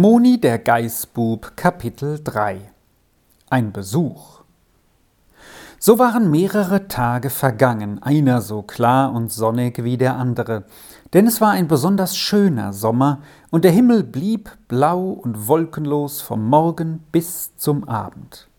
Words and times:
Moni 0.00 0.40
der 0.40 0.58
Geißbub 0.58 1.58
Kapitel 1.58 2.24
3 2.24 2.72
Ein 3.50 3.70
Besuch. 3.70 4.40
So 5.78 5.98
waren 5.98 6.30
mehrere 6.30 6.88
Tage 6.88 7.28
vergangen, 7.28 8.02
einer 8.02 8.40
so 8.40 8.62
klar 8.62 9.12
und 9.12 9.30
sonnig 9.30 9.84
wie 9.84 9.98
der 9.98 10.16
andere, 10.16 10.64
denn 11.12 11.26
es 11.26 11.42
war 11.42 11.50
ein 11.50 11.68
besonders 11.68 12.16
schöner 12.16 12.72
Sommer, 12.72 13.20
und 13.50 13.62
der 13.62 13.72
Himmel 13.72 14.02
blieb 14.02 14.48
blau 14.68 15.10
und 15.10 15.48
wolkenlos 15.48 16.22
vom 16.22 16.48
Morgen 16.48 17.04
bis 17.12 17.54
zum 17.58 17.86
Abend. 17.86 18.49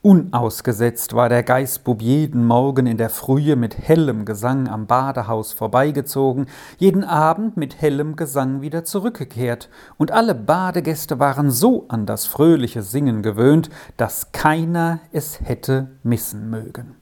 Unausgesetzt 0.00 1.14
war 1.14 1.28
der 1.28 1.42
Geißbub 1.42 2.00
jeden 2.02 2.46
Morgen 2.46 2.86
in 2.86 2.98
der 2.98 3.10
Frühe 3.10 3.56
mit 3.56 3.76
hellem 3.76 4.26
Gesang 4.26 4.68
am 4.68 4.86
Badehaus 4.86 5.52
vorbeigezogen, 5.52 6.46
jeden 6.76 7.02
Abend 7.02 7.56
mit 7.56 7.80
hellem 7.80 8.14
Gesang 8.14 8.60
wieder 8.60 8.84
zurückgekehrt, 8.84 9.68
und 9.96 10.12
alle 10.12 10.36
Badegäste 10.36 11.18
waren 11.18 11.50
so 11.50 11.86
an 11.88 12.06
das 12.06 12.26
fröhliche 12.26 12.82
Singen 12.82 13.22
gewöhnt, 13.22 13.70
dass 13.96 14.30
keiner 14.30 15.00
es 15.10 15.40
hätte 15.40 15.88
missen 16.04 16.48
mögen. 16.48 16.94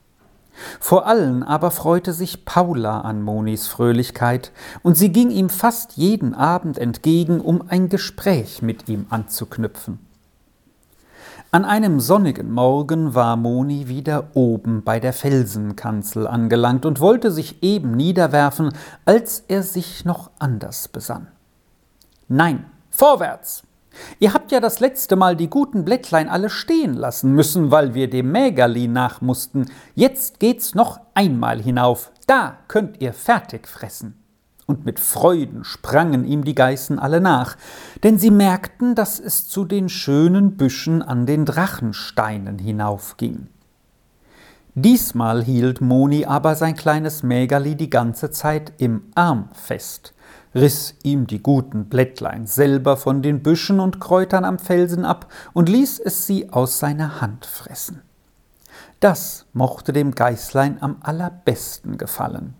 Vor 0.80 1.06
allen 1.06 1.42
aber 1.42 1.72
freute 1.72 2.14
sich 2.14 2.46
Paula 2.46 3.02
an 3.02 3.20
Monis 3.20 3.66
Fröhlichkeit, 3.66 4.52
und 4.82 4.96
sie 4.96 5.12
ging 5.12 5.30
ihm 5.30 5.50
fast 5.50 5.98
jeden 5.98 6.32
Abend 6.32 6.78
entgegen, 6.78 7.42
um 7.42 7.62
ein 7.68 7.90
Gespräch 7.90 8.62
mit 8.62 8.88
ihm 8.88 9.04
anzuknüpfen. 9.10 10.05
An 11.56 11.64
einem 11.64 12.00
sonnigen 12.00 12.52
Morgen 12.52 13.14
war 13.14 13.34
Moni 13.34 13.88
wieder 13.88 14.24
oben 14.34 14.84
bei 14.84 15.00
der 15.00 15.14
Felsenkanzel 15.14 16.26
angelangt 16.26 16.84
und 16.84 17.00
wollte 17.00 17.30
sich 17.30 17.62
eben 17.62 17.92
niederwerfen, 17.92 18.74
als 19.06 19.42
er 19.48 19.62
sich 19.62 20.04
noch 20.04 20.30
anders 20.38 20.88
besann. 20.88 21.28
Nein, 22.28 22.66
vorwärts! 22.90 23.62
Ihr 24.18 24.34
habt 24.34 24.52
ja 24.52 24.60
das 24.60 24.80
letzte 24.80 25.16
Mal 25.16 25.34
die 25.34 25.48
guten 25.48 25.86
Blättlein 25.86 26.28
alle 26.28 26.50
stehen 26.50 26.92
lassen 26.92 27.32
müssen, 27.32 27.70
weil 27.70 27.94
wir 27.94 28.10
dem 28.10 28.30
Mägerli 28.32 28.86
nach. 28.86 29.22
Jetzt 29.94 30.38
geht's 30.38 30.74
noch 30.74 31.00
einmal 31.14 31.62
hinauf. 31.62 32.12
Da 32.26 32.58
könnt 32.68 33.00
ihr 33.00 33.14
fertig 33.14 33.66
fressen 33.66 34.25
und 34.66 34.84
mit 34.84 35.00
Freuden 35.00 35.64
sprangen 35.64 36.24
ihm 36.24 36.44
die 36.44 36.54
Geißen 36.54 36.98
alle 36.98 37.20
nach, 37.20 37.56
denn 38.02 38.18
sie 38.18 38.30
merkten, 38.30 38.94
dass 38.94 39.20
es 39.20 39.48
zu 39.48 39.64
den 39.64 39.88
schönen 39.88 40.56
Büschen 40.56 41.02
an 41.02 41.24
den 41.26 41.44
Drachensteinen 41.44 42.58
hinaufging. 42.58 43.48
Diesmal 44.74 45.42
hielt 45.42 45.80
Moni 45.80 46.26
aber 46.26 46.54
sein 46.54 46.74
kleines 46.74 47.22
Mägerli 47.22 47.76
die 47.76 47.88
ganze 47.88 48.30
Zeit 48.30 48.74
im 48.76 49.04
Arm 49.14 49.48
fest, 49.54 50.12
riß 50.54 50.96
ihm 51.02 51.26
die 51.26 51.42
guten 51.42 51.86
Blättlein 51.86 52.46
selber 52.46 52.98
von 52.98 53.22
den 53.22 53.42
Büschen 53.42 53.80
und 53.80 54.00
Kräutern 54.00 54.44
am 54.44 54.58
Felsen 54.58 55.06
ab 55.06 55.32
und 55.54 55.70
ließ 55.70 56.00
es 56.00 56.26
sie 56.26 56.52
aus 56.52 56.78
seiner 56.78 57.22
Hand 57.22 57.46
fressen. 57.46 58.02
Das 59.00 59.46
mochte 59.54 59.94
dem 59.94 60.14
Geißlein 60.14 60.82
am 60.82 60.96
allerbesten 61.00 61.96
gefallen. 61.96 62.54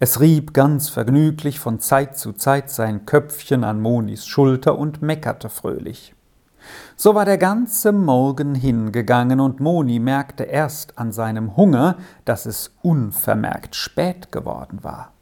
Es 0.00 0.20
rieb 0.20 0.52
ganz 0.54 0.88
vergnüglich 0.88 1.60
von 1.60 1.78
Zeit 1.78 2.18
zu 2.18 2.32
Zeit 2.32 2.68
sein 2.68 3.06
Köpfchen 3.06 3.62
an 3.62 3.80
Monis 3.80 4.26
Schulter 4.26 4.76
und 4.76 5.02
meckerte 5.02 5.48
fröhlich. 5.48 6.14
So 6.96 7.14
war 7.14 7.24
der 7.24 7.38
ganze 7.38 7.92
Morgen 7.92 8.54
hingegangen, 8.54 9.38
und 9.38 9.60
Moni 9.60 9.98
merkte 9.98 10.44
erst 10.44 10.98
an 10.98 11.12
seinem 11.12 11.56
Hunger, 11.56 11.96
dass 12.24 12.46
es 12.46 12.74
unvermerkt 12.82 13.76
spät 13.76 14.32
geworden 14.32 14.82
war. 14.82 15.12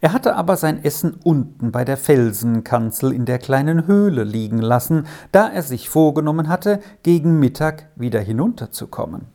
Er 0.00 0.12
hatte 0.12 0.34
aber 0.34 0.56
sein 0.56 0.82
Essen 0.82 1.18
unten 1.22 1.70
bei 1.70 1.84
der 1.84 1.96
Felsenkanzel 1.96 3.12
in 3.12 3.24
der 3.24 3.38
kleinen 3.38 3.86
Höhle 3.86 4.24
liegen 4.24 4.58
lassen, 4.58 5.06
da 5.30 5.48
er 5.48 5.62
sich 5.62 5.88
vorgenommen 5.88 6.48
hatte, 6.48 6.80
gegen 7.04 7.38
Mittag 7.38 7.86
wieder 7.94 8.20
hinunterzukommen. 8.20 9.26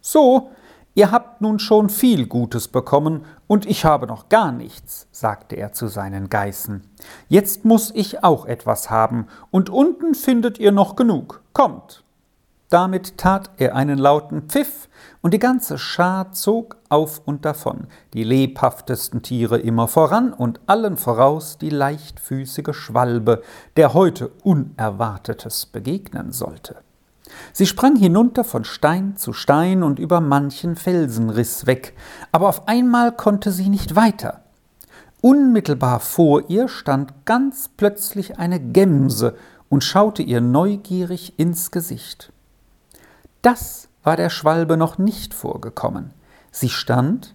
So, 0.00 0.50
Ihr 0.98 1.12
habt 1.12 1.40
nun 1.40 1.60
schon 1.60 1.90
viel 1.90 2.26
Gutes 2.26 2.66
bekommen, 2.66 3.24
und 3.46 3.66
ich 3.66 3.84
habe 3.84 4.08
noch 4.08 4.28
gar 4.28 4.50
nichts, 4.50 5.06
sagte 5.12 5.54
er 5.54 5.72
zu 5.72 5.86
seinen 5.86 6.28
Geißen. 6.28 6.82
Jetzt 7.28 7.64
muss 7.64 7.92
ich 7.94 8.24
auch 8.24 8.46
etwas 8.46 8.90
haben, 8.90 9.28
und 9.52 9.70
unten 9.70 10.16
findet 10.16 10.58
ihr 10.58 10.72
noch 10.72 10.96
genug. 10.96 11.40
Kommt! 11.52 12.02
Damit 12.68 13.16
tat 13.16 13.48
er 13.58 13.76
einen 13.76 13.96
lauten 13.96 14.48
Pfiff, 14.48 14.88
und 15.22 15.34
die 15.34 15.38
ganze 15.38 15.78
Schar 15.78 16.32
zog 16.32 16.78
auf 16.88 17.22
und 17.24 17.44
davon, 17.44 17.86
die 18.12 18.24
lebhaftesten 18.24 19.22
Tiere 19.22 19.58
immer 19.58 19.86
voran 19.86 20.32
und 20.32 20.58
allen 20.66 20.96
voraus 20.96 21.58
die 21.58 21.70
leichtfüßige 21.70 22.74
Schwalbe, 22.74 23.44
der 23.76 23.94
heute 23.94 24.32
Unerwartetes 24.42 25.66
begegnen 25.66 26.32
sollte. 26.32 26.87
Sie 27.52 27.66
sprang 27.66 27.96
hinunter 27.96 28.44
von 28.44 28.64
Stein 28.64 29.16
zu 29.16 29.32
Stein 29.32 29.82
und 29.82 29.98
über 29.98 30.20
manchen 30.20 30.76
Felsenriss 30.76 31.66
weg, 31.66 31.94
aber 32.32 32.48
auf 32.48 32.68
einmal 32.68 33.12
konnte 33.12 33.52
sie 33.52 33.68
nicht 33.68 33.96
weiter. 33.96 34.42
Unmittelbar 35.20 36.00
vor 36.00 36.48
ihr 36.48 36.68
stand 36.68 37.24
ganz 37.24 37.68
plötzlich 37.76 38.38
eine 38.38 38.60
Gemse 38.60 39.36
und 39.68 39.82
schaute 39.82 40.22
ihr 40.22 40.40
neugierig 40.40 41.38
ins 41.38 41.70
Gesicht. 41.70 42.32
Das 43.42 43.88
war 44.02 44.16
der 44.16 44.30
Schwalbe 44.30 44.76
noch 44.76 44.98
nicht 44.98 45.34
vorgekommen. 45.34 46.12
Sie 46.50 46.68
stand, 46.68 47.34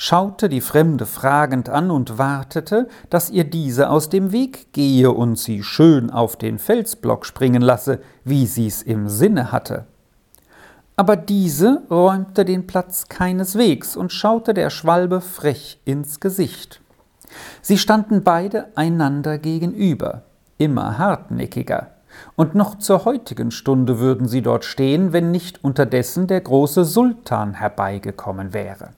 schaute 0.00 0.48
die 0.48 0.60
Fremde 0.60 1.06
fragend 1.06 1.68
an 1.68 1.90
und 1.90 2.18
wartete, 2.18 2.86
dass 3.10 3.30
ihr 3.30 3.42
diese 3.42 3.90
aus 3.90 4.08
dem 4.08 4.30
Weg 4.30 4.72
gehe 4.72 5.10
und 5.10 5.36
sie 5.36 5.64
schön 5.64 6.08
auf 6.10 6.36
den 6.36 6.60
Felsblock 6.60 7.26
springen 7.26 7.62
lasse, 7.62 7.98
wie 8.22 8.46
sie's 8.46 8.80
im 8.80 9.08
Sinne 9.08 9.50
hatte. 9.50 9.86
Aber 10.94 11.16
diese 11.16 11.82
räumte 11.90 12.44
den 12.44 12.68
Platz 12.68 13.08
keineswegs 13.08 13.96
und 13.96 14.12
schaute 14.12 14.54
der 14.54 14.70
Schwalbe 14.70 15.20
frech 15.20 15.80
ins 15.84 16.20
Gesicht. 16.20 16.80
Sie 17.60 17.76
standen 17.76 18.22
beide 18.22 18.68
einander 18.76 19.36
gegenüber, 19.38 20.22
immer 20.58 20.96
hartnäckiger, 20.98 21.88
und 22.36 22.54
noch 22.54 22.78
zur 22.78 23.04
heutigen 23.04 23.50
Stunde 23.50 23.98
würden 23.98 24.28
sie 24.28 24.42
dort 24.42 24.64
stehen, 24.64 25.12
wenn 25.12 25.32
nicht 25.32 25.64
unterdessen 25.64 26.28
der 26.28 26.40
große 26.40 26.84
Sultan 26.84 27.54
herbeigekommen 27.54 28.52
wäre. 28.52 28.90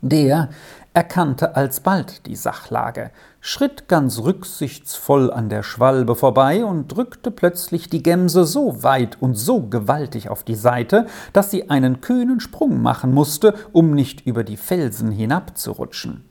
Der 0.00 0.48
erkannte 0.94 1.56
alsbald 1.56 2.26
die 2.26 2.36
Sachlage, 2.36 3.10
schritt 3.40 3.88
ganz 3.88 4.20
rücksichtsvoll 4.20 5.32
an 5.32 5.48
der 5.48 5.62
Schwalbe 5.62 6.14
vorbei 6.14 6.64
und 6.64 6.88
drückte 6.88 7.30
plötzlich 7.30 7.88
die 7.88 8.02
Gemse 8.02 8.44
so 8.44 8.82
weit 8.82 9.20
und 9.20 9.34
so 9.34 9.62
gewaltig 9.62 10.28
auf 10.28 10.44
die 10.44 10.54
Seite, 10.54 11.06
dass 11.32 11.50
sie 11.50 11.70
einen 11.70 12.00
kühnen 12.00 12.40
Sprung 12.40 12.80
machen 12.80 13.12
musste, 13.12 13.54
um 13.72 13.92
nicht 13.92 14.24
über 14.26 14.44
die 14.44 14.56
Felsen 14.56 15.10
hinabzurutschen. 15.10 16.24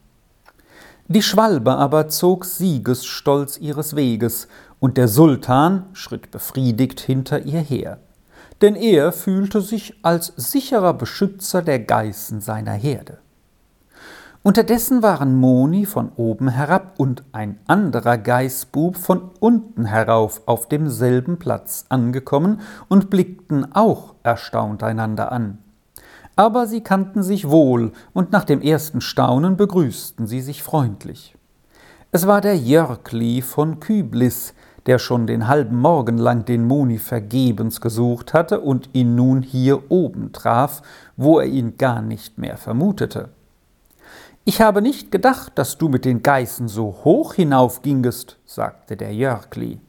Die 1.09 1.22
Schwalbe 1.22 1.75
aber 1.75 2.09
zog 2.09 2.45
siegesstolz 2.45 3.57
ihres 3.57 3.95
Weges, 3.95 4.47
und 4.79 4.97
der 4.97 5.07
Sultan 5.07 5.85
schritt 5.94 6.29
befriedigt 6.29 7.00
hinter 7.00 7.39
ihr 7.39 7.61
her, 7.61 8.00
denn 8.61 8.75
er 8.75 9.11
fühlte 9.11 9.61
sich 9.61 9.95
als 10.03 10.33
sicherer 10.35 10.94
Beschützer 10.94 11.61
der 11.61 11.79
Geißen 11.79 12.41
seiner 12.41 12.73
Herde. 12.73 13.19
Unterdessen 14.44 15.03
waren 15.03 15.36
Moni 15.36 15.86
von 15.86 16.12
oben 16.16 16.48
herab 16.48 16.94
und 16.98 17.24
ein 17.31 17.59
anderer 17.68 18.18
Geißbub 18.18 18.96
von 18.96 19.31
unten 19.40 19.86
herauf 19.86 20.42
auf 20.46 20.70
demselben 20.70 21.38
Platz 21.38 21.86
angekommen 21.90 22.62
und 22.88 23.09
blickten 23.09 23.74
auch 23.74 24.14
erstaunt 24.24 24.84
einander 24.84 25.31
an. 25.31 25.58
Aber 26.36 26.68
sie 26.68 26.81
kannten 26.81 27.24
sich 27.24 27.50
wohl, 27.50 27.92
und 28.14 28.31
nach 28.31 28.44
dem 28.44 28.62
ersten 28.62 29.02
Staunen 29.02 29.58
begrüßten 29.58 30.28
sie 30.28 30.42
sich 30.42 30.62
freundlich. 30.62 31.36
Es 32.12 32.28
war 32.28 32.40
der 32.40 32.56
Jörgli 32.56 33.42
von 33.42 33.80
Küblis, 33.80 34.54
der 34.86 35.00
schon 35.00 35.28
den 35.28 35.48
halben 35.48 35.78
Morgen 35.78 36.18
lang 36.18 36.45
den 36.45 36.66
Moni 36.66 37.00
vergebens 37.00 37.81
gesucht 37.81 38.33
hatte 38.33 38.62
und 38.62 38.90
ihn 38.94 39.16
nun 39.16 39.42
hier 39.42 39.92
oben 39.92 40.31
traf, 40.31 40.81
wo 41.18 41.40
er 41.40 41.48
ihn 41.48 41.75
gar 41.78 42.01
nicht 42.01 42.38
mehr 42.38 42.56
vermutete. 42.56 43.30
Ich 44.49 44.61
habe 44.61 44.81
nicht 44.81 45.11
gedacht, 45.11 45.51
dass 45.55 45.77
du 45.77 45.89
mit 45.89 46.05
den 46.05 46.23
Geißen 46.23 46.69
so 46.69 46.99
hoch 47.03 47.33
hinaufgingest, 47.33 48.38
sagte 48.45 48.95
der 48.95 49.13
Jörgli. 49.13 49.81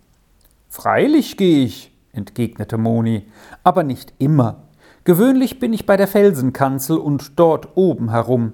Freilich 0.68 1.36
geh 1.36 1.62
ich, 1.62 1.94
entgegnete 2.10 2.76
Moni, 2.76 3.28
aber 3.62 3.84
nicht 3.84 4.14
immer. 4.18 4.64
Gewöhnlich 5.04 5.60
bin 5.60 5.72
ich 5.72 5.86
bei 5.86 5.96
der 5.96 6.08
Felsenkanzel 6.08 6.98
und 6.98 7.38
dort 7.38 7.76
oben 7.76 8.10
herum. 8.10 8.52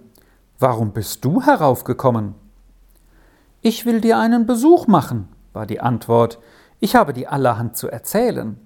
Warum 0.58 0.92
bist 0.92 1.24
du 1.24 1.40
heraufgekommen? 1.40 2.34
Ich 3.62 3.86
will 3.86 4.02
dir 4.02 4.18
einen 4.18 4.44
Besuch 4.44 4.86
machen, 4.86 5.28
war 5.54 5.64
die 5.64 5.80
Antwort. 5.80 6.38
Ich 6.80 6.96
habe 6.96 7.14
dir 7.14 7.32
allerhand 7.32 7.78
zu 7.78 7.88
erzählen. 7.88 8.58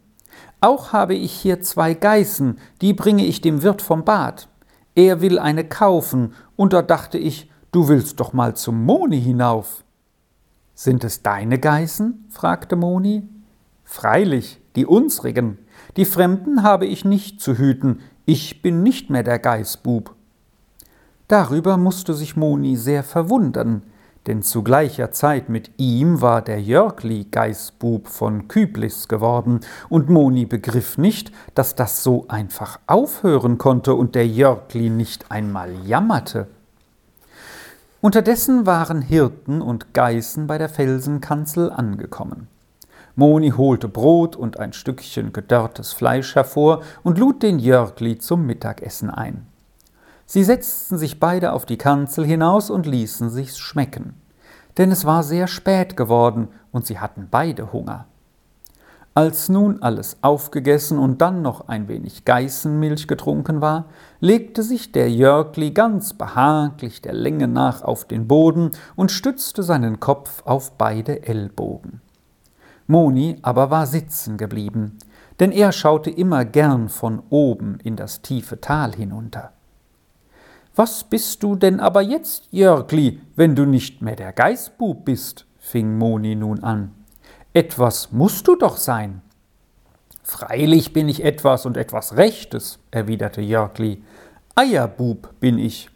Auch 0.61 0.93
habe 0.93 1.15
ich 1.15 1.31
hier 1.35 1.61
zwei 1.61 1.95
Geißen, 1.95 2.59
die 2.81 2.95
bringe 2.95 3.25
ich 3.25 3.41
dem 3.41 3.63
Wirt 3.63 3.81
vom 3.81 4.05
Bad. 4.05 4.49
Er 4.99 5.21
will 5.21 5.39
eine 5.39 5.63
kaufen, 5.63 6.33
und 6.57 6.73
da 6.73 6.83
dachte 6.83 7.19
ich, 7.19 7.49
du 7.71 7.87
willst 7.87 8.19
doch 8.19 8.33
mal 8.33 8.57
zum 8.57 8.85
Moni 8.85 9.21
hinauf. 9.21 9.85
Sind 10.75 11.05
es 11.05 11.23
deine 11.23 11.61
Geißen? 11.61 12.27
fragte 12.31 12.75
Moni. 12.75 13.23
Freilich, 13.85 14.61
die 14.75 14.87
unsrigen. 14.87 15.59
Die 15.97 16.05
Fremden 16.05 16.65
habe 16.65 16.85
ich 16.85 17.05
nicht 17.05 17.41
zu 17.41 17.57
hüten. 17.57 18.01
Ich 18.27 18.61
bin 18.61 18.83
nicht 18.83 19.09
mehr 19.09 19.23
der 19.23 19.39
Geißbub. 19.39 20.17
Darüber 21.29 21.77
musste 21.77 22.13
sich 22.13 22.37
Moni 22.37 22.75
sehr 22.75 23.05
verwundern, 23.05 23.85
denn 24.29 24.43
zu 24.43 24.63
gleicher 24.63 25.11
Zeit 25.11 25.49
mit 25.49 25.71
ihm 25.79 26.21
war 26.21 26.43
der 26.43 26.61
Jörgli 26.61 27.25
Geißbub 27.25 28.07
von 28.07 28.47
Küblis 28.47 29.09
geworden, 29.09 29.61
und 29.89 30.11
Moni 30.11 30.45
begriff 30.45 30.99
nicht, 30.99 31.33
dass 31.55 31.75
das 31.75 32.03
so 32.03 32.27
einfach 32.29 32.79
aufhören 32.87 33.57
konnte 33.57 33.95
und 33.95 34.15
der 34.15 34.29
Jörgli 34.29 34.91
nicht 34.91 35.31
einmal 35.31 35.73
jammerte. 35.85 36.47
Unterdessen 38.03 38.67
waren 38.67 39.01
Hirten 39.01 39.63
und 39.63 39.95
Geißen 39.95 40.47
bei 40.47 40.59
der 40.59 40.69
Felsenkanzel 40.69 41.73
angekommen. 41.73 42.49
Moni 43.17 43.51
holte 43.51 43.89
Brot 43.89 44.37
und 44.37 44.61
ein 44.61 44.75
Stückchen 44.75 45.33
gedörrtes 45.33 45.95
Fleisch 45.95 46.35
hervor 46.35 46.83
und 47.03 47.19
lud 47.19 47.43
den 47.43 47.59
Jörgli 47.59 48.19
zum 48.19 48.47
Mittagessen 48.47 49.09
ein. 49.09 49.47
Sie 50.31 50.45
setzten 50.45 50.99
sich 50.99 51.21
beide 51.21 51.55
auf 51.55 51.65
die 51.65 51.79
Kanzel 51.79 52.23
hinaus 52.23 52.69
und 52.69 52.85
ließen 52.85 53.31
sich's 53.31 53.59
schmecken, 53.59 54.13
denn 54.77 54.93
es 54.93 55.07
war 55.07 55.23
sehr 55.23 55.47
spät 55.47 55.97
geworden 55.97 56.49
und 56.71 56.85
sie 56.85 56.99
hatten 56.99 57.29
beide 57.31 57.73
Hunger. 57.73 58.05
Als 59.15 59.49
nun 59.49 59.81
alles 59.81 60.19
aufgegessen 60.21 60.99
und 60.99 61.23
dann 61.23 61.41
noch 61.41 61.69
ein 61.69 61.89
wenig 61.89 62.27
Geißenmilch 62.27 63.09
getrunken 63.09 63.63
war, 63.63 63.87
legte 64.21 64.63
sich 64.63 64.93
der 64.93 65.11
Jörgli 65.11 65.71
ganz 65.71 66.13
behaglich 66.13 67.01
der 67.01 67.15
Länge 67.15 67.49
nach 67.49 67.81
auf 67.81 68.05
den 68.05 68.29
Boden 68.29 68.73
und 68.97 69.11
stützte 69.11 69.63
seinen 69.63 69.99
Kopf 69.99 70.43
auf 70.45 70.73
beide 70.73 71.27
Ellbogen. 71.27 72.03
Moni 72.87 73.39
aber 73.41 73.71
war 73.71 73.87
sitzen 73.87 74.37
geblieben, 74.37 74.99
denn 75.41 75.53
er 75.53 75.73
schaute 75.73 76.11
immer 76.11 76.45
gern 76.45 76.91
von 76.91 77.23
oben 77.31 77.79
in 77.83 77.97
das 77.97 78.21
tiefe 78.21 78.61
Tal 78.61 78.95
hinunter. 78.95 79.53
Was 80.79 81.03
bist 81.03 81.43
du 81.43 81.57
denn 81.57 81.81
aber 81.81 82.03
jetzt, 82.03 82.47
Jörgli, 82.53 83.21
wenn 83.35 83.57
du 83.57 83.67
nicht 83.67 84.01
mehr 84.01 84.15
der 84.15 84.33
Geißbub 84.33 85.05
bist? 85.05 85.45
fing 85.59 85.99
Moni 85.99 86.37
nun 86.37 86.63
an. 86.63 86.95
Etwas 87.53 88.13
musst 88.13 88.47
du 88.47 88.55
doch 88.55 88.77
sein. 88.77 89.21
Freilich 90.23 90.93
bin 90.93 91.09
ich 91.09 91.25
etwas 91.25 91.67
und 91.67 91.77
etwas 91.77 92.17
Rechtes, 92.17 92.79
erwiderte 92.93 93.41
Jörgli. 93.41 94.05
Eierbub 94.55 95.41
bin 95.41 95.59
ich. 95.59 95.91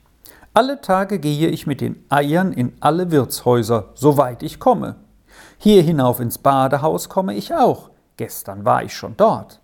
Alle 0.52 0.80
Tage 0.80 1.20
gehe 1.20 1.46
ich 1.46 1.64
mit 1.68 1.80
den 1.80 2.04
Eiern 2.08 2.52
in 2.52 2.72
alle 2.80 3.12
Wirtshäuser, 3.12 3.90
soweit 3.94 4.42
ich 4.42 4.58
komme. 4.58 4.96
Hier 5.58 5.84
hinauf 5.84 6.18
ins 6.18 6.38
Badehaus 6.38 7.08
komme 7.08 7.34
ich 7.36 7.54
auch. 7.54 7.90
Gestern 8.16 8.64
war 8.64 8.82
ich 8.82 8.96
schon 8.96 9.16
dort. 9.16 9.60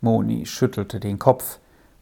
Moni 0.00 0.46
schüttelte 0.46 0.98
den 0.98 1.18
Kopf. 1.18 1.60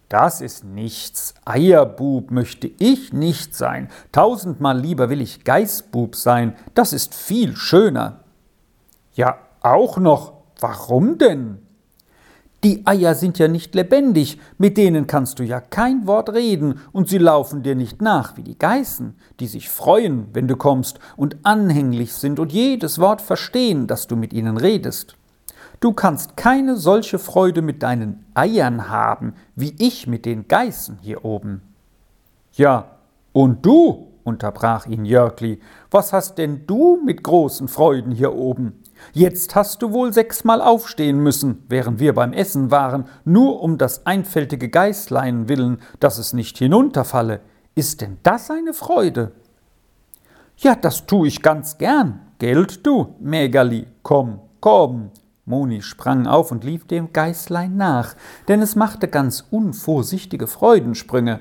Das 0.08 0.40
ist 0.40 0.64
nichts. 0.64 1.34
Eierbub 1.44 2.31
möchte 2.31 2.70
ich 2.78 3.12
nicht 3.12 3.55
sein. 3.55 3.88
Tausendmal 4.10 4.81
lieber 4.81 5.10
will 5.10 5.20
ich 5.20 5.44
Geißbub 5.44 6.16
sein. 6.16 6.56
Das 6.75 6.94
ist 6.94 7.14
viel 7.14 7.56
schöner. 7.56 8.20
Ja, 9.14 9.38
auch 9.60 9.99
noch. 9.99 10.32
Warum 10.60 11.19
denn? 11.19 11.58
Die 12.64 12.84
Eier 12.87 13.14
sind 13.14 13.38
ja 13.38 13.46
nicht 13.46 13.76
lebendig, 13.76 14.40
mit 14.56 14.76
denen 14.76 15.06
kannst 15.06 15.38
du 15.38 15.44
ja 15.44 15.60
kein 15.60 16.08
Wort 16.08 16.31
reden, 16.31 16.81
und 16.90 17.08
sie 17.08 17.19
laufen 17.19 17.62
dir 17.62 17.76
nicht 17.76 18.02
nach 18.02 18.37
wie 18.37 18.43
die 18.43 18.58
Geißen, 18.58 19.14
die 19.38 19.46
sich 19.46 19.69
freuen, 19.69 20.26
wenn 20.32 20.49
du 20.49 20.56
kommst, 20.56 20.99
und 21.16 21.37
anhänglich 21.44 22.14
sind 22.14 22.40
und 22.40 22.52
jedes 22.52 22.99
Wort 22.99 23.20
verstehen, 23.20 23.87
das 23.87 24.08
du 24.08 24.16
mit 24.16 24.32
ihnen 24.32 24.56
redest. 24.56 25.18
Du 25.80 25.92
kannst 25.92 26.36
keine 26.36 26.76
solche 26.76 27.19
Freude 27.19 27.62
mit 27.62 27.82
deinen 27.82 28.25
Eiern 28.34 28.88
haben, 28.88 29.34
wie 29.54 29.75
ich 29.78 30.08
mit 30.08 30.25
den 30.25 30.48
Geißen 30.48 30.98
hier 31.00 31.25
oben. 31.25 31.62
Ja, 32.52 32.96
und 33.32 33.64
du, 33.64 34.08
unterbrach 34.25 34.86
ihn 34.86 35.04
Jörgli, 35.04 35.60
was 35.90 36.12
hast 36.12 36.38
denn 36.38 36.66
du 36.66 37.00
mit 37.04 37.22
großen 37.22 37.69
Freuden 37.69 38.10
hier 38.10 38.34
oben? 38.34 38.82
Jetzt 39.12 39.54
hast 39.54 39.80
du 39.82 39.92
wohl 39.92 40.12
sechsmal 40.12 40.60
aufstehen 40.60 41.20
müssen, 41.20 41.62
während 41.69 42.00
wir 42.00 42.12
beim 42.14 42.32
Essen 42.32 42.72
waren, 42.72 43.04
nur 43.24 43.62
um 43.62 43.78
das 43.78 44.04
einfältige 44.06 44.69
Geißlein 44.69 45.48
willen, 45.48 45.78
dass 46.00 46.19
es 46.19 46.32
nicht 46.32 46.58
hinunterfalle. 46.58 47.40
Ist 47.76 48.00
denn 48.00 48.19
das 48.24 48.50
eine 48.50 48.74
Freude? 48.74 49.31
Ja, 50.56 50.74
das 50.74 51.06
tu 51.06 51.24
ich 51.24 51.42
ganz 51.42 51.78
gern. 51.78 52.20
Geld 52.40 52.84
du, 52.84 53.14
Mägerli, 53.20 53.86
komm, 54.02 54.40
komm. 54.60 55.12
Moni 55.48 55.82
sprang 55.82 56.26
auf 56.26 56.52
und 56.52 56.64
lief 56.64 56.86
dem 56.86 57.12
Geißlein 57.12 57.76
nach, 57.76 58.14
denn 58.46 58.62
es 58.62 58.76
machte 58.76 59.08
ganz 59.08 59.44
unvorsichtige 59.50 60.46
Freudensprünge. 60.46 61.40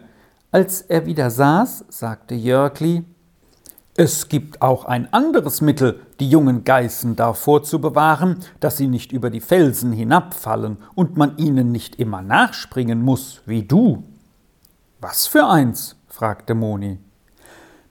Als 0.51 0.81
er 0.81 1.06
wieder 1.06 1.30
saß, 1.30 1.86
sagte 1.89 2.33
Jörgli, 2.33 3.04
es 4.00 4.30
gibt 4.30 4.62
auch 4.62 4.86
ein 4.86 5.12
anderes 5.12 5.59
Mittel, 5.59 6.00
die 6.19 6.30
jungen 6.30 6.63
Geißen 6.63 7.15
davor 7.15 7.63
zu 7.63 7.81
bewahren, 7.81 8.39
dass 8.59 8.77
sie 8.77 8.88
nicht 8.88 9.12
über 9.12 9.31
die 9.31 9.42
Felsen 9.42 9.92
hinabfallen 9.92 10.77
und 10.94 11.18
man 11.18 11.36
ihnen 11.38 11.71
nicht 11.71 11.95
immer 11.95 12.21
nachspringen 12.21 13.01
muss, 13.01 13.42
wie 13.45 13.63
du. 13.63 14.04
Was 15.01 15.25
für 15.25 15.48
eins? 15.48 15.95
fragte 16.07 16.54
Moni. 16.54 17.00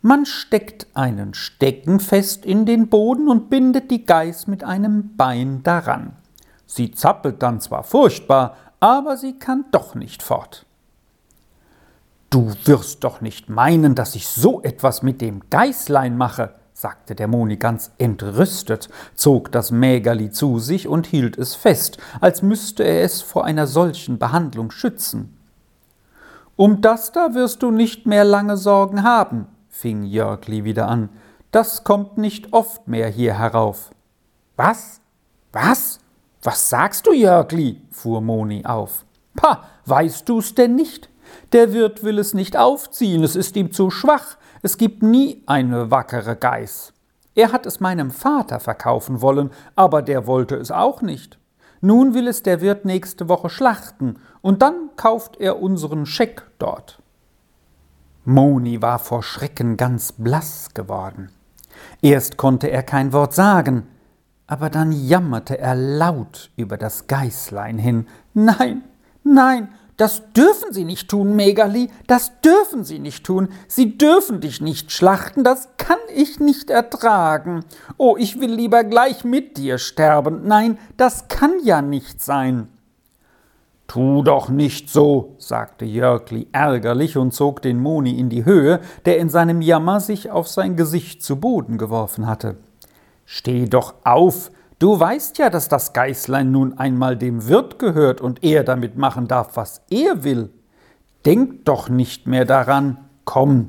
Man 0.08 0.24
steckt 0.24 0.86
einen 0.94 1.34
Stecken 1.34 1.98
fest 1.98 2.46
in 2.46 2.64
den 2.64 2.86
Boden 2.86 3.26
und 3.26 3.50
bindet 3.50 3.90
die 3.90 4.06
Geiß 4.06 4.46
mit 4.46 4.62
einem 4.62 5.16
Bein 5.16 5.64
daran. 5.64 6.12
Sie 6.64 6.92
zappelt 6.92 7.42
dann 7.42 7.60
zwar 7.60 7.82
furchtbar, 7.82 8.56
aber 8.78 9.16
sie 9.16 9.36
kann 9.36 9.64
doch 9.72 9.96
nicht 9.96 10.22
fort. 10.22 10.64
Du 12.30 12.52
wirst 12.66 13.02
doch 13.02 13.20
nicht 13.20 13.48
meinen, 13.48 13.96
dass 13.96 14.14
ich 14.14 14.28
so 14.28 14.62
etwas 14.62 15.02
mit 15.02 15.20
dem 15.20 15.42
Geißlein 15.50 16.16
mache, 16.16 16.54
sagte 16.72 17.16
der 17.16 17.26
Moni 17.26 17.56
ganz 17.56 17.90
entrüstet, 17.98 18.88
zog 19.16 19.50
das 19.50 19.72
Mägerli 19.72 20.30
zu 20.30 20.60
sich 20.60 20.86
und 20.86 21.08
hielt 21.08 21.36
es 21.36 21.56
fest, 21.56 21.98
als 22.20 22.42
müsste 22.42 22.84
er 22.84 23.02
es 23.02 23.22
vor 23.22 23.44
einer 23.44 23.66
solchen 23.66 24.18
Behandlung 24.18 24.70
schützen. 24.70 25.36
Um 26.54 26.80
das 26.80 27.10
da 27.10 27.34
wirst 27.34 27.64
du 27.64 27.72
nicht 27.72 28.06
mehr 28.06 28.22
lange 28.22 28.56
Sorgen 28.56 29.02
haben, 29.02 29.48
fing 29.76 30.04
Jörgli 30.04 30.64
wieder 30.64 30.88
an. 30.88 31.10
Das 31.52 31.84
kommt 31.84 32.16
nicht 32.16 32.52
oft 32.52 32.88
mehr 32.88 33.08
hier 33.08 33.38
herauf. 33.38 33.90
Was? 34.56 35.00
Was? 35.52 35.98
Was 36.42 36.70
sagst 36.70 37.06
du, 37.06 37.12
Jörgli? 37.12 37.82
fuhr 37.90 38.22
Moni 38.22 38.64
auf. 38.64 39.04
Pah, 39.36 39.64
weißt 39.84 40.28
du's 40.28 40.54
denn 40.54 40.74
nicht? 40.76 41.10
Der 41.52 41.72
Wirt 41.72 42.02
will 42.02 42.18
es 42.18 42.32
nicht 42.32 42.56
aufziehen, 42.56 43.22
es 43.22 43.36
ist 43.36 43.56
ihm 43.56 43.70
zu 43.70 43.90
schwach, 43.90 44.38
es 44.62 44.78
gibt 44.78 45.02
nie 45.02 45.42
eine 45.46 45.90
wackere 45.90 46.36
Geiß. 46.36 46.94
Er 47.34 47.52
hat 47.52 47.66
es 47.66 47.80
meinem 47.80 48.10
Vater 48.10 48.60
verkaufen 48.60 49.20
wollen, 49.20 49.50
aber 49.74 50.00
der 50.00 50.26
wollte 50.26 50.56
es 50.56 50.70
auch 50.70 51.02
nicht. 51.02 51.38
Nun 51.82 52.14
will 52.14 52.28
es 52.28 52.42
der 52.42 52.62
Wirt 52.62 52.86
nächste 52.86 53.28
Woche 53.28 53.50
schlachten, 53.50 54.18
und 54.40 54.62
dann 54.62 54.90
kauft 54.96 55.36
er 55.38 55.60
unseren 55.60 56.06
Scheck 56.06 56.46
dort. 56.58 57.02
Moni 58.26 58.82
war 58.82 58.98
vor 58.98 59.22
Schrecken 59.22 59.76
ganz 59.76 60.10
blass 60.10 60.74
geworden. 60.74 61.30
Erst 62.02 62.36
konnte 62.36 62.66
er 62.68 62.82
kein 62.82 63.12
Wort 63.12 63.34
sagen, 63.34 63.86
aber 64.48 64.68
dann 64.68 64.90
jammerte 64.90 65.58
er 65.58 65.76
laut 65.76 66.50
über 66.56 66.76
das 66.76 67.06
Geißlein 67.06 67.78
hin. 67.78 68.08
Nein, 68.34 68.82
nein, 69.22 69.68
das 69.96 70.32
dürfen 70.32 70.72
Sie 70.72 70.84
nicht 70.84 71.08
tun, 71.08 71.36
Megali, 71.36 71.88
das 72.08 72.40
dürfen 72.40 72.84
Sie 72.84 72.98
nicht 72.98 73.24
tun. 73.24 73.48
Sie 73.68 73.96
dürfen 73.96 74.40
dich 74.40 74.60
nicht 74.60 74.90
schlachten, 74.90 75.44
das 75.44 75.68
kann 75.78 75.98
ich 76.12 76.40
nicht 76.40 76.68
ertragen. 76.68 77.64
Oh, 77.96 78.16
ich 78.18 78.40
will 78.40 78.52
lieber 78.52 78.82
gleich 78.82 79.24
mit 79.24 79.56
dir 79.56 79.78
sterben. 79.78 80.42
Nein, 80.48 80.78
das 80.96 81.28
kann 81.28 81.52
ja 81.62 81.80
nicht 81.80 82.20
sein. 82.20 82.68
Tu 83.86 84.22
doch 84.22 84.48
nicht 84.48 84.90
so, 84.90 85.36
sagte 85.38 85.84
Jörgli 85.84 86.48
ärgerlich 86.52 87.16
und 87.16 87.32
zog 87.32 87.62
den 87.62 87.80
Moni 87.80 88.18
in 88.18 88.28
die 88.28 88.44
Höhe, 88.44 88.80
der 89.04 89.18
in 89.18 89.28
seinem 89.28 89.62
Jammer 89.62 90.00
sich 90.00 90.30
auf 90.30 90.48
sein 90.48 90.76
Gesicht 90.76 91.22
zu 91.22 91.36
Boden 91.36 91.78
geworfen 91.78 92.26
hatte. 92.26 92.56
Steh 93.24 93.66
doch 93.66 93.94
auf, 94.04 94.50
Du 94.78 95.00
weißt 95.00 95.38
ja, 95.38 95.48
dass 95.48 95.70
das 95.70 95.94
Geißlein 95.94 96.50
nun 96.50 96.76
einmal 96.76 97.16
dem 97.16 97.48
Wirt 97.48 97.78
gehört 97.78 98.20
und 98.20 98.44
er 98.44 98.62
damit 98.62 98.98
machen 98.98 99.26
darf, 99.26 99.56
was 99.56 99.80
er 99.88 100.22
will. 100.22 100.50
Denk 101.24 101.64
doch 101.64 101.88
nicht 101.88 102.26
mehr 102.26 102.44
daran. 102.44 102.98
Komm. 103.24 103.68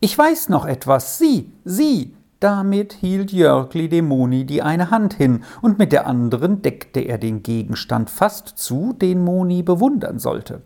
Ich 0.00 0.18
weiß 0.18 0.48
noch 0.48 0.66
etwas. 0.66 1.18
Sieh, 1.18 1.52
sieh. 1.64 2.16
Damit 2.42 2.94
hielt 2.94 3.30
Jörgli 3.30 3.88
dem 3.88 4.08
Moni 4.08 4.44
die 4.44 4.62
eine 4.62 4.90
Hand 4.90 5.14
hin, 5.14 5.44
und 5.60 5.78
mit 5.78 5.92
der 5.92 6.08
anderen 6.08 6.60
deckte 6.60 6.98
er 6.98 7.16
den 7.16 7.44
Gegenstand 7.44 8.10
fast 8.10 8.58
zu, 8.58 8.94
den 8.94 9.22
Moni 9.22 9.62
bewundern 9.62 10.18
sollte. 10.18 10.62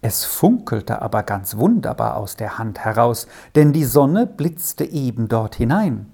Es 0.00 0.24
funkelte 0.24 1.02
aber 1.02 1.22
ganz 1.22 1.56
wunderbar 1.56 2.16
aus 2.16 2.34
der 2.34 2.58
Hand 2.58 2.80
heraus, 2.80 3.28
denn 3.54 3.72
die 3.72 3.84
Sonne 3.84 4.26
blitzte 4.26 4.84
eben 4.84 5.28
dort 5.28 5.54
hinein. 5.54 6.10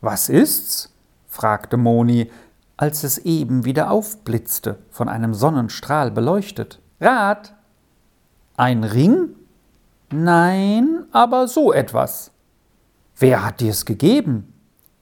Was 0.00 0.28
ist's? 0.28 0.94
fragte 1.26 1.76
Moni, 1.76 2.30
als 2.76 3.02
es 3.02 3.18
eben 3.18 3.64
wieder 3.64 3.90
aufblitzte, 3.90 4.78
von 4.88 5.08
einem 5.08 5.34
Sonnenstrahl 5.34 6.12
beleuchtet. 6.12 6.80
Rat! 7.00 7.56
Ein 8.56 8.84
Ring? 8.84 9.30
Nein, 10.12 11.06
aber 11.10 11.48
so 11.48 11.72
etwas. 11.72 12.30
Wer 13.18 13.44
hat 13.44 13.60
dir's 13.60 13.84
gegeben? 13.84 14.52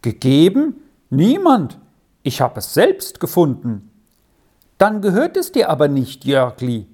Gegeben? 0.03 0.77
Niemand. 1.11 1.79
Ich 2.23 2.41
habe 2.41 2.61
es 2.61 2.73
selbst 2.73 3.19
gefunden. 3.21 3.91
Dann 4.79 5.03
gehört 5.03 5.37
es 5.37 5.53
dir 5.53 5.69
aber 5.69 5.89
nicht, 5.89 6.25
Jörgli. 6.25 6.87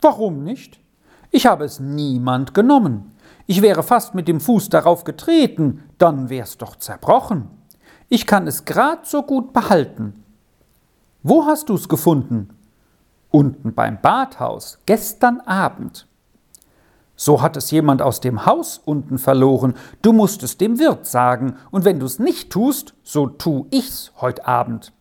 Warum 0.00 0.44
nicht? 0.44 0.80
Ich 1.30 1.46
habe 1.46 1.64
es 1.64 1.80
niemand 1.80 2.54
genommen. 2.54 3.12
Ich 3.46 3.62
wäre 3.62 3.82
fast 3.82 4.14
mit 4.14 4.28
dem 4.28 4.40
Fuß 4.40 4.68
darauf 4.68 5.04
getreten, 5.04 5.82
dann 5.98 6.28
wär's 6.28 6.58
doch 6.58 6.76
zerbrochen. 6.76 7.48
Ich 8.08 8.26
kann 8.26 8.46
es 8.46 8.64
grad 8.64 9.06
so 9.06 9.22
gut 9.22 9.52
behalten. 9.52 10.24
Wo 11.22 11.46
hast 11.46 11.68
du's 11.68 11.88
gefunden? 11.88 12.50
Unten 13.30 13.74
beim 13.74 14.00
Badhaus, 14.00 14.78
gestern 14.86 15.40
Abend. 15.40 16.06
So 17.22 17.42
hat 17.42 17.58
es 17.58 17.70
jemand 17.70 18.00
aus 18.00 18.20
dem 18.20 18.46
Haus 18.46 18.80
unten 18.82 19.18
verloren. 19.18 19.74
Du 20.00 20.14
musst 20.14 20.42
es 20.42 20.56
dem 20.56 20.78
Wirt 20.78 21.06
sagen, 21.06 21.56
und 21.70 21.84
wenn 21.84 22.00
du's 22.00 22.18
nicht 22.18 22.48
tust, 22.48 22.94
so 23.02 23.26
tu 23.26 23.66
ich's 23.70 24.10
heut 24.22 24.46
Abend. 24.46 24.94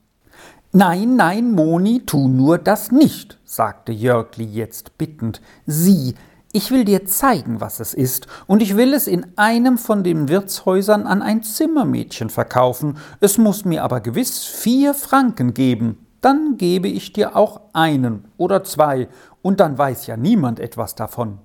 Nein, 0.73 1.15
nein, 1.15 1.53
Moni, 1.53 2.01
tu 2.05 2.27
nur 2.27 2.57
das 2.57 2.91
nicht, 2.91 3.39
sagte 3.45 3.93
Jörgli 3.93 4.43
jetzt 4.43 4.97
bittend. 4.97 5.39
Sieh, 5.65 6.13
ich 6.51 6.71
will 6.71 6.83
dir 6.83 7.05
zeigen, 7.05 7.61
was 7.61 7.79
es 7.79 7.93
ist, 7.93 8.27
und 8.47 8.61
ich 8.61 8.75
will 8.75 8.93
es 8.93 9.07
in 9.07 9.25
einem 9.37 9.77
von 9.77 10.03
den 10.03 10.27
Wirtshäusern 10.27 11.07
an 11.07 11.21
ein 11.21 11.41
Zimmermädchen 11.41 12.29
verkaufen. 12.29 12.97
Es 13.21 13.37
muss 13.37 13.63
mir 13.63 13.81
aber 13.81 14.01
gewiss 14.01 14.43
vier 14.43 14.93
Franken 14.93 15.53
geben. 15.53 16.05
Dann 16.19 16.57
gebe 16.57 16.89
ich 16.89 17.13
dir 17.13 17.37
auch 17.37 17.61
einen 17.71 18.25
oder 18.35 18.65
zwei, 18.65 19.07
und 19.41 19.61
dann 19.61 19.77
weiß 19.77 20.07
ja 20.07 20.17
niemand 20.17 20.59
etwas 20.59 20.95
davon. 20.95 21.39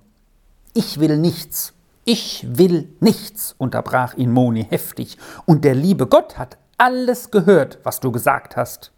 Ich 0.77 0.99
will 0.99 1.17
nichts, 1.17 1.73
ich 2.05 2.45
will 2.59 2.89
nichts, 2.99 3.55
unterbrach 3.59 4.15
ihn 4.15 4.33
Moni 4.33 4.65
heftig, 4.69 5.19
und 5.47 5.65
der 5.65 5.77
liebe 5.77 6.09
Gott 6.09 6.37
hat 6.37 6.59
alles 6.79 7.31
gehört, 7.31 7.79
was 7.85 8.01
du 8.01 8.11
gesagt 8.11 8.57
hast. 8.57 8.91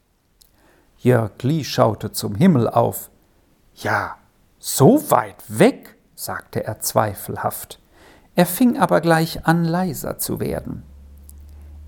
Jörg 0.96 1.42
Lee 1.42 1.64
schaute 1.64 2.12
zum 2.12 2.34
Himmel 2.34 2.68
auf. 2.70 3.10
Ja, 3.74 4.16
so 4.58 5.10
weit 5.10 5.36
weg, 5.48 5.96
sagte 6.14 6.64
er 6.64 6.80
zweifelhaft. 6.80 7.78
Er 8.34 8.46
fing 8.46 8.78
aber 8.78 9.02
gleich 9.02 9.46
an, 9.46 9.64
leiser 9.64 10.18
zu 10.18 10.40
werden. 10.40 10.82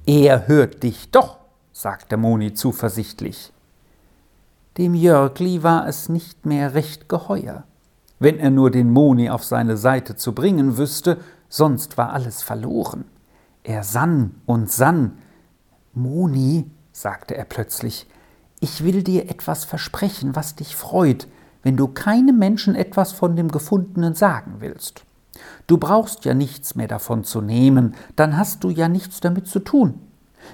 Er 0.04 0.49
hört 0.49 0.83
dich 0.83 1.11
doch, 1.11 1.38
sagte 1.73 2.18
Moni 2.18 2.52
zuversichtlich. 2.52 3.52
Dem 4.76 4.95
Jörgli 4.95 5.62
war 5.62 5.88
es 5.88 6.09
nicht 6.11 6.45
mehr 6.45 6.75
recht 6.75 7.09
geheuer. 7.09 7.64
Wenn 8.18 8.38
er 8.38 8.50
nur 8.50 8.70
den 8.70 8.92
Moni 8.92 9.30
auf 9.30 9.44
seine 9.44 9.76
Seite 9.76 10.16
zu 10.16 10.34
bringen 10.34 10.76
wüsste, 10.76 11.18
sonst 11.48 11.96
war 11.96 12.12
alles 12.12 12.42
verloren. 12.42 13.04
Er 13.62 13.84
sann 13.84 14.34
und 14.46 14.70
sann. 14.70 15.18
Moni, 15.94 16.70
sagte 16.92 17.37
er 17.37 17.44
plötzlich, 17.44 18.06
ich 18.60 18.82
will 18.82 19.02
dir 19.02 19.30
etwas 19.30 19.64
versprechen, 19.64 20.34
was 20.34 20.56
dich 20.56 20.75
freut, 20.75 21.28
wenn 21.62 21.76
du 21.76 21.87
keinem 21.88 22.38
Menschen 22.38 22.75
etwas 22.75 23.12
von 23.12 23.37
dem 23.37 23.50
Gefundenen 23.50 24.14
sagen 24.14 24.56
willst. 24.58 25.04
Du 25.66 25.78
brauchst 25.78 26.25
ja 26.25 26.34
nichts 26.34 26.75
mehr 26.75 26.88
davon 26.88 27.22
zu 27.22 27.40
nehmen, 27.40 27.94
dann 28.16 28.37
hast 28.37 28.64
du 28.64 28.70
ja 28.70 28.88
nichts 28.88 29.20
damit 29.20 29.46
zu 29.46 29.60
tun. 29.60 30.00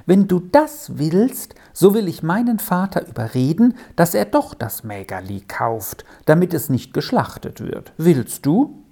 Wenn 0.06 0.28
du 0.28 0.40
das 0.40 0.98
willst, 0.98 1.54
so 1.72 1.94
will 1.94 2.08
ich 2.08 2.22
meinen 2.22 2.58
Vater 2.58 3.06
überreden, 3.06 3.74
dass 3.96 4.14
er 4.14 4.24
doch 4.24 4.54
das 4.54 4.84
Mägerli 4.84 5.42
kauft, 5.46 6.04
damit 6.26 6.54
es 6.54 6.68
nicht 6.68 6.92
geschlachtet 6.92 7.60
wird. 7.60 7.92
Willst 7.96 8.46
du? 8.46 8.82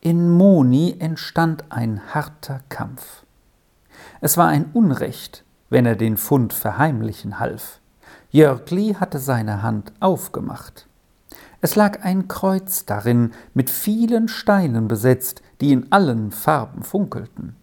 In 0.00 0.30
Moni 0.30 0.96
entstand 0.98 1.64
ein 1.70 2.14
harter 2.14 2.60
Kampf. 2.68 3.24
Es 4.20 4.36
war 4.36 4.48
ein 4.48 4.66
Unrecht, 4.72 5.44
wenn 5.70 5.86
er 5.86 5.96
den 5.96 6.16
Fund 6.16 6.52
verheimlichen 6.52 7.38
half. 7.38 7.80
Jörgli 8.30 8.94
hatte 8.94 9.18
seine 9.18 9.62
Hand 9.62 9.92
aufgemacht. 10.00 10.86
Es 11.60 11.76
lag 11.76 12.02
ein 12.02 12.26
Kreuz 12.26 12.84
darin, 12.84 13.30
mit 13.54 13.70
vielen 13.70 14.26
Steinen 14.26 14.88
besetzt, 14.88 15.42
die 15.60 15.72
in 15.72 15.92
allen 15.92 16.32
Farben 16.32 16.82
funkelten. 16.82 17.54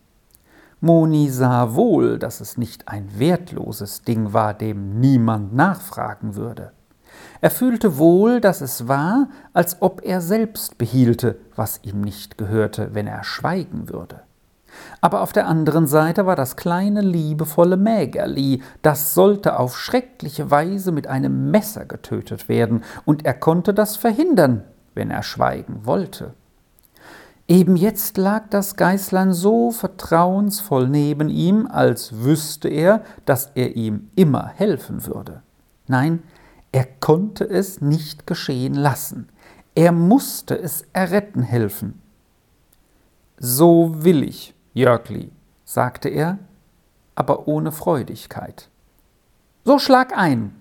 Moni 0.82 1.30
sah 1.30 1.76
wohl, 1.76 2.18
dass 2.20 2.40
es 2.40 2.58
nicht 2.58 2.88
ein 2.88 3.20
wertloses 3.20 4.04
Ding 4.04 4.32
war, 4.32 4.54
dem 4.54 5.00
niemand 5.00 5.54
nachfragen 5.54 6.36
würde. 6.36 6.72
Er 7.42 7.52
fühlte 7.52 7.98
wohl, 7.98 8.40
dass 8.40 8.62
es 8.62 8.88
war, 8.88 9.28
als 9.52 9.82
ob 9.82 10.02
er 10.04 10.22
selbst 10.22 10.78
behielte, 10.78 11.38
was 11.56 11.82
ihm 11.84 12.00
nicht 12.00 12.38
gehörte, 12.38 12.94
wenn 12.94 13.08
er 13.08 13.26
schweigen 13.26 13.90
würde. 13.90 14.22
Aber 15.02 15.22
auf 15.22 15.34
der 15.34 15.48
anderen 15.48 15.88
Seite 15.88 16.26
war 16.26 16.36
das 16.38 16.56
kleine, 16.56 17.02
liebevolle 17.02 17.76
Mägerli, 17.76 18.62
das 18.82 19.14
sollte 19.14 19.60
auf 19.60 19.78
schreckliche 19.78 20.50
Weise 20.50 20.94
mit 20.94 21.08
einem 21.08 21.52
Messer 21.52 21.86
getötet 21.86 22.48
werden, 22.48 22.84
und 23.04 23.26
er 23.26 23.34
konnte 23.34 23.74
das 23.74 23.98
verhindern, 23.98 24.64
wenn 24.94 25.12
er 25.12 25.24
schweigen 25.24 25.86
wollte. 25.86 26.34
Eben 27.50 27.75
jetzt 27.75 28.20
lag 28.20 28.44
das 28.51 28.75
Geißlein 28.75 29.34
so 29.34 29.72
vertrauensvoll 29.72 30.88
neben 30.88 31.29
ihm, 31.29 31.65
als 31.65 32.22
wüsste 32.22 32.70
er, 32.70 33.03
dass 33.25 33.50
er 33.56 33.75
ihm 33.75 34.12
immer 34.15 34.46
helfen 34.46 35.08
würde. 35.08 35.41
Nein, 35.88 36.22
er 36.72 36.86
konnte 36.86 37.50
es 37.50 37.82
nicht 37.82 38.27
geschehen 38.27 38.75
lassen. 38.75 39.29
Er 39.74 39.91
musste 39.91 40.60
es 40.60 40.86
erretten 40.94 41.41
helfen. 41.41 42.00
So 43.39 44.03
will 44.03 44.22
ich, 44.22 44.53
Jörgli, 44.75 45.32
sagte 45.65 46.10
er, 46.10 46.38
aber 47.15 47.48
ohne 47.48 47.72
Freudigkeit. 47.72 48.70
So 49.65 49.79
schlag 49.79 50.15
ein. 50.15 50.53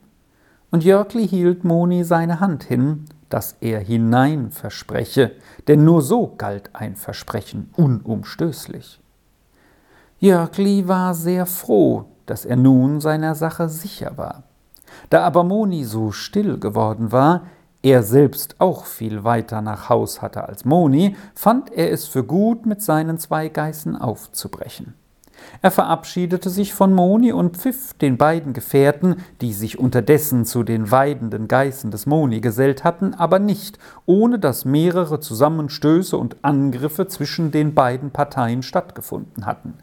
Und 0.71 0.85
Jörgli 0.85 1.28
hielt 1.28 1.64
Moni 1.64 2.02
seine 2.02 2.40
Hand 2.40 2.64
hin, 2.64 3.04
dass 3.28 3.56
er 3.61 3.80
hinein 3.80 4.50
verspreche, 4.50 5.32
denn 5.66 5.85
nur 5.85 6.02
so 6.02 6.35
galt 6.37 6.70
ein 6.73 6.97
Versprechen 6.97 7.70
unumstößlich. 7.76 9.00
Jörgli 10.18 10.88
war 10.88 11.14
sehr 11.14 11.47
froh, 11.47 12.06
dass 12.26 12.44
er 12.44 12.56
nun 12.56 13.00
seiner 13.00 13.35
Sache 13.35 13.68
sicher 13.68 14.16
war. 14.16 14.42
Da 15.11 15.23
aber 15.23 15.44
Moni 15.44 15.85
so 15.85 16.11
still 16.11 16.58
geworden 16.58 17.12
war, 17.12 17.42
er 17.82 18.02
selbst 18.02 18.56
auch 18.58 18.85
viel 18.85 19.23
weiter 19.23 19.62
nach 19.62 19.88
Haus 19.88 20.20
hatte 20.20 20.49
als 20.49 20.64
Moni, 20.64 21.16
fand 21.35 21.70
er 21.70 21.92
es 21.92 22.06
für 22.06 22.25
gut, 22.25 22.66
mit 22.66 22.82
seinen 22.82 23.18
zwei 23.18 23.49
Geißen 23.49 23.97
aufzubrechen. 23.97 24.94
Er 25.62 25.71
verabschiedete 25.71 26.50
sich 26.50 26.75
von 26.75 26.95
Moni 26.95 27.33
und 27.33 27.57
pfiff 27.57 27.95
den 27.95 28.16
beiden 28.16 28.52
Gefährten, 28.52 29.16
die 29.40 29.52
sich 29.52 29.78
unterdessen 29.78 30.45
zu 30.45 30.62
den 30.62 30.90
weidenden 30.90 31.49
Geißen 31.49 31.90
des 31.90 32.07
Moni 32.07 32.40
gesellt 32.40 32.85
hatten, 32.85 33.14
aber 33.14 33.38
nicht, 33.38 33.78
ohne 34.07 34.38
dass 34.38 34.64
mehrere 34.64 35.21
Zusammenstöße 35.21 36.16
und 36.16 36.37
Angriffe 36.42 37.09
zwischen 37.09 37.50
den 37.50 37.75
beiden 37.75 38.11
Parteien 38.11 38.62
stattgefunden 38.62 39.47
hatten. 39.47 39.75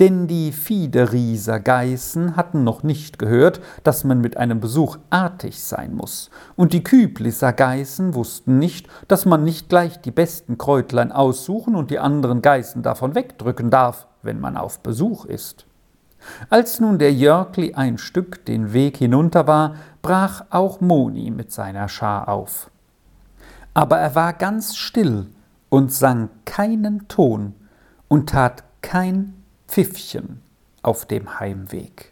Denn 0.00 0.26
die 0.26 0.52
Fiederieser 0.52 1.60
Geißen 1.60 2.34
hatten 2.34 2.64
noch 2.64 2.82
nicht 2.82 3.18
gehört, 3.18 3.60
dass 3.84 4.04
man 4.04 4.20
mit 4.20 4.36
einem 4.36 4.58
Besuch 4.58 4.98
artig 5.10 5.62
sein 5.62 5.94
muss, 5.94 6.30
und 6.56 6.72
die 6.72 6.82
Küblisser 6.82 7.52
Geißen 7.52 8.14
wussten 8.14 8.58
nicht, 8.58 8.88
dass 9.06 9.26
man 9.26 9.44
nicht 9.44 9.68
gleich 9.68 10.00
die 10.00 10.10
besten 10.10 10.58
Kräutlein 10.58 11.12
aussuchen 11.12 11.76
und 11.76 11.90
die 11.90 11.98
anderen 11.98 12.42
Geißen 12.42 12.82
davon 12.82 13.14
wegdrücken 13.14 13.70
darf, 13.70 14.08
wenn 14.22 14.40
man 14.40 14.56
auf 14.56 14.80
Besuch 14.80 15.24
ist. 15.24 15.66
Als 16.50 16.80
nun 16.80 16.98
der 16.98 17.12
Jörgli 17.12 17.74
ein 17.74 17.98
Stück 17.98 18.44
den 18.44 18.72
Weg 18.72 18.96
hinunter 18.96 19.46
war, 19.46 19.76
brach 20.02 20.44
auch 20.50 20.80
Moni 20.80 21.30
mit 21.30 21.52
seiner 21.52 21.88
Schar 21.88 22.28
auf. 22.28 22.70
Aber 23.74 23.98
er 23.98 24.14
war 24.14 24.32
ganz 24.32 24.76
still 24.76 25.28
und 25.68 25.92
sang 25.92 26.28
keinen 26.44 27.08
Ton 27.08 27.54
und 28.08 28.30
tat 28.30 28.64
kein 28.82 29.34
Pfiffchen 29.66 30.42
auf 30.82 31.06
dem 31.06 31.40
Heimweg. 31.40 32.11